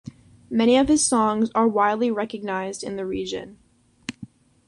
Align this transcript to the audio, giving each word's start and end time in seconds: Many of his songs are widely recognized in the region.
Many 0.49 0.77
of 0.77 0.87
his 0.87 1.05
songs 1.05 1.51
are 1.53 1.67
widely 1.67 2.09
recognized 2.09 2.83
in 2.83 2.95
the 2.95 3.05
region. 3.05 3.59